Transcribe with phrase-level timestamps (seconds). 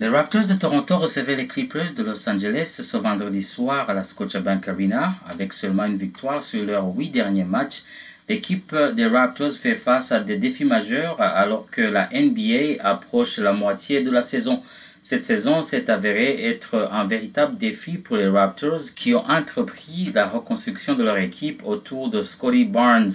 [0.00, 4.04] Les Raptors de Toronto recevaient les Clippers de Los Angeles ce vendredi soir à la
[4.04, 5.16] Scotiabank Arena.
[5.28, 7.82] Avec seulement une victoire sur leurs huit derniers matchs,
[8.28, 13.52] l'équipe des Raptors fait face à des défis majeurs alors que la NBA approche la
[13.52, 14.62] moitié de la saison.
[15.02, 20.28] Cette saison s'est avérée être un véritable défi pour les Raptors qui ont entrepris la
[20.28, 23.10] reconstruction de leur équipe autour de Scotty Barnes.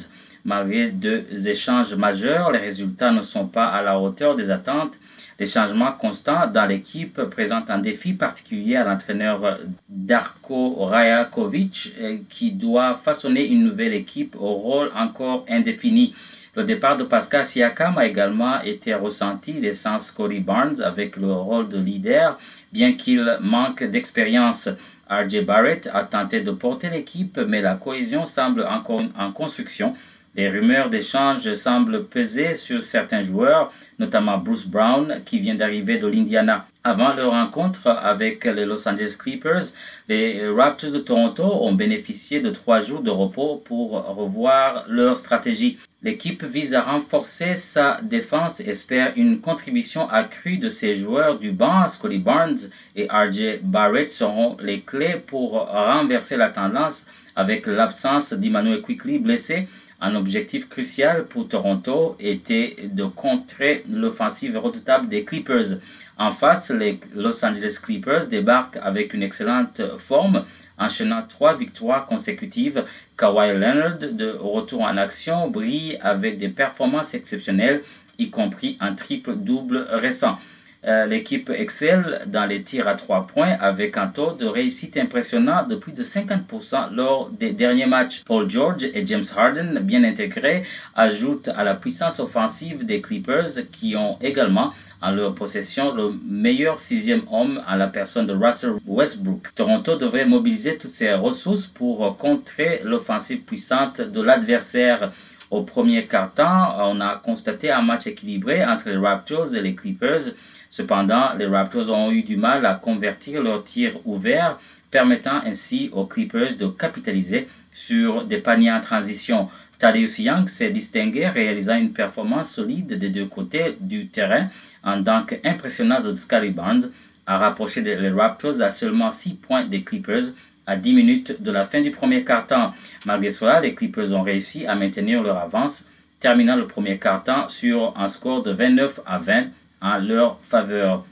[0.46, 5.00] Malgré deux échanges majeurs, les résultats ne sont pas à la hauteur des attentes.
[5.40, 12.52] Les changements constants dans l'équipe présentent un défi particulier à l'entraîneur Darko Rajakovic euh, qui
[12.52, 16.14] doit façonner une nouvelle équipe au rôle encore indéfini.
[16.56, 21.68] Le départ de Pascal Siakam a également été ressenti, laissant Scotty Barnes avec le rôle
[21.68, 22.38] de leader,
[22.72, 24.70] bien qu'il manque d'expérience.
[25.10, 29.96] RJ Barrett a tenté de porter l'équipe, mais la cohésion semble encore en construction
[30.36, 36.08] les rumeurs d'échange semblent peser sur certains joueurs, notamment Bruce Brown, qui vient d'arriver de
[36.08, 36.66] l'Indiana.
[36.84, 39.72] Avant leur rencontre avec les Los Angeles Clippers,
[40.10, 45.78] les Raptors de Toronto ont bénéficié de trois jours de repos pour revoir leur stratégie.
[46.02, 51.52] L'équipe vise à renforcer sa défense et espère une contribution accrue de ses joueurs du
[51.52, 51.88] banc.
[51.88, 52.58] Scotty Barnes
[52.98, 59.70] et RJ Barrett seront les clés pour renverser la tendance avec l'absence d'Emmanuel Quickly blessé
[60.04, 65.78] un objectif crucial pour Toronto était de contrer l'offensive redoutable des Clippers.
[66.18, 70.44] En face, les Los Angeles Clippers débarquent avec une excellente forme,
[70.78, 72.84] enchaînant trois victoires consécutives.
[73.18, 77.82] Kawhi Leonard, de retour en action, brille avec des performances exceptionnelles,
[78.20, 80.38] y compris un triple-double récent.
[80.86, 85.66] Euh, l'équipe excelle dans les tirs à trois points avec un taux de réussite impressionnant
[85.66, 88.24] de plus de 50% lors des derniers matchs.
[88.26, 93.96] Paul George et James Harden, bien intégrés, ajoutent à la puissance offensive des Clippers qui
[93.96, 99.54] ont également en leur possession le meilleur sixième homme à la personne de Russell Westbrook.
[99.56, 105.12] Toronto devrait mobiliser toutes ses ressources pour contrer l'offensive puissante de l'adversaire.
[105.54, 110.32] Au premier quart-temps, on a constaté un match équilibré entre les Raptors et les Clippers.
[110.68, 114.58] Cependant, les Raptors ont eu du mal à convertir leurs tirs ouverts,
[114.90, 119.48] permettant ainsi aux Clippers de capitaliser sur des paniers en transition.
[119.78, 124.48] Thaddeus Young s'est distingué, réalisant une performance solide des deux côtés du terrain,
[124.84, 126.90] en dunk impressionnant de Scotty Barnes
[127.26, 130.34] a rapproché les Raptors à seulement 6 points des Clippers
[130.66, 132.74] à 10 minutes de la fin du premier quart-temps.
[133.06, 135.88] Malgré cela, les Clippers ont réussi à maintenir leur avance,
[136.20, 139.46] terminant le premier quart-temps sur un score de 29 à 20
[139.82, 141.06] en leur faveur.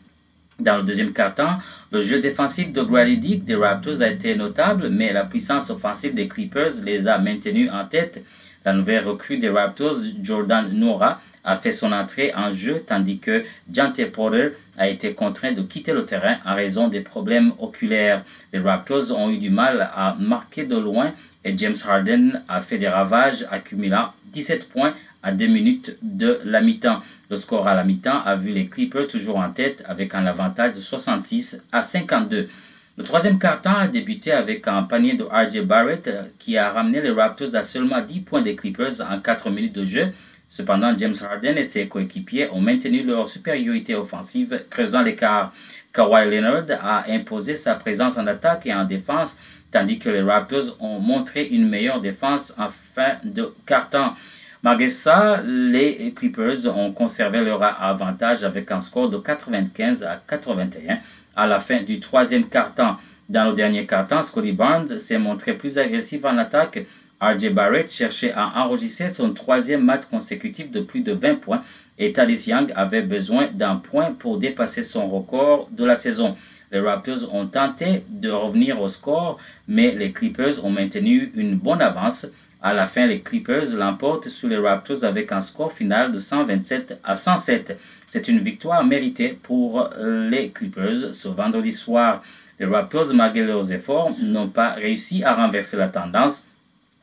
[0.60, 1.58] Dans le deuxième quart-temps,
[1.92, 6.14] le jeu défensif de Grady Dick des Raptors a été notable, mais la puissance offensive
[6.14, 8.24] des Clippers les a maintenus en tête.
[8.64, 13.44] La nouvelle recrue des Raptors, Jordan Nora, a fait son entrée en jeu, tandis que
[13.72, 18.24] Jante Porter a été contraint de quitter le terrain en raison des problèmes oculaires.
[18.54, 21.14] Les Raptors ont eu du mal à marquer de loin
[21.44, 24.94] et James Harden a fait des ravages, accumulant 17 points
[25.24, 27.02] à 2 minutes de la mi-temps.
[27.30, 30.74] Le score à la mi-temps a vu les Clippers toujours en tête avec un avantage
[30.74, 32.50] de 66 à 52.
[32.98, 37.12] Le troisième quart-temps a débuté avec un panier de RJ Barrett qui a ramené les
[37.12, 40.14] Raptors à seulement 10 points des Clippers en 4 minutes de jeu.
[40.52, 45.54] Cependant, James Harden et ses coéquipiers ont maintenu leur supériorité offensive, creusant l'écart.
[45.94, 49.38] Kawhi Leonard a imposé sa présence en attaque et en défense,
[49.72, 54.14] tandis que les Raptors ont montré une meilleure défense en fin de quart-temps.
[54.62, 60.98] Malgré ça, les Clippers ont conservé leur avantage avec un score de 95 à 81
[61.34, 62.98] à la fin du troisième quart-temps.
[63.30, 66.86] Dans le dernier quart-temps, Scotty Barnes s'est montré plus agressif en attaque.
[67.22, 71.62] RJ Barrett cherchait à enregistrer son troisième match consécutif de plus de 20 points
[72.00, 76.36] et Thaddeus Young avait besoin d'un point pour dépasser son record de la saison.
[76.72, 79.38] Les Raptors ont tenté de revenir au score,
[79.68, 82.26] mais les Clippers ont maintenu une bonne avance.
[82.60, 87.02] À la fin, les Clippers l'emportent sous les Raptors avec un score final de 127
[87.04, 87.78] à 107.
[88.08, 92.24] C'est une victoire méritée pour les Clippers ce vendredi soir.
[92.60, 96.48] Les Raptors, malgré leurs efforts, n'ont pas réussi à renverser la tendance.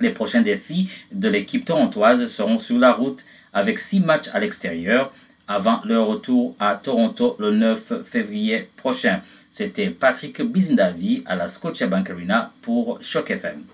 [0.00, 5.12] Les prochains défis de l'équipe torontoise seront sur la route avec six matchs à l'extérieur
[5.48, 9.22] avant leur retour à Toronto le 9 février prochain.
[9.50, 13.64] C'était Patrick Bizindavi à la Scotiabank Arena pour Shock FM.